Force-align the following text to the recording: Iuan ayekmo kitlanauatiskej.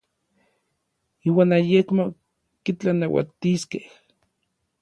Iuan 1.27 1.49
ayekmo 1.57 2.03
kitlanauatiskej. 2.63 3.83